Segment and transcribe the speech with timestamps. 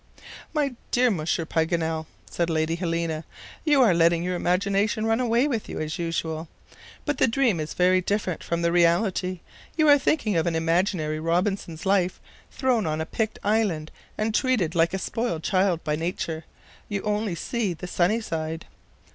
[0.51, 3.23] "My dear Monsieur Paganel," said Lady Helena,
[3.63, 6.49] "you are letting your imagination run away with you, as usual.
[7.05, 9.41] But the dream is very different from the reality.
[9.77, 12.19] You are thinking of an imaginary Robinson's life,
[12.51, 16.45] thrown on a picked island and treated like a spoiled child by nature.
[16.89, 18.65] You only see the sunny side."